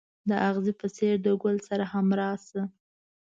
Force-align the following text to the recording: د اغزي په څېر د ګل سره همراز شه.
د 0.29 0.31
اغزي 0.47 0.73
په 0.81 0.87
څېر 0.95 1.15
د 1.25 1.27
ګل 1.41 1.57
سره 1.67 1.83
همراز 1.93 2.39
شه. 2.49 2.63